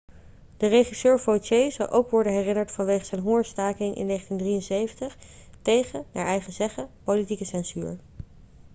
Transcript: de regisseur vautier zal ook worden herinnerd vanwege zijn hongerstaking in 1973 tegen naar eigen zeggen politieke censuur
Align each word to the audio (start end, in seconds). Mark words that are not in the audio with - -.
de 0.57 0.67
regisseur 0.67 1.19
vautier 1.19 1.71
zal 1.71 1.89
ook 1.89 2.09
worden 2.09 2.33
herinnerd 2.33 2.71
vanwege 2.71 3.05
zijn 3.05 3.21
hongerstaking 3.21 3.95
in 3.95 4.07
1973 4.07 5.17
tegen 5.61 6.05
naar 6.13 6.25
eigen 6.25 6.53
zeggen 6.53 6.89
politieke 7.03 7.45
censuur 7.45 7.99